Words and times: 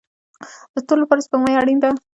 د 0.73 0.75
ستورو 0.83 1.01
لپاره 1.03 1.23
سپوږمۍ 1.25 1.53
اړین 1.57 1.77
ده 1.83 1.89